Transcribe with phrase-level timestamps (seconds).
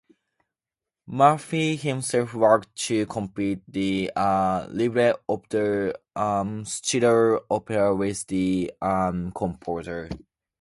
[1.07, 5.93] Maffei himself worked to complete the libretto of the
[6.65, 8.73] Schiller opera with the
[9.35, 10.09] composer.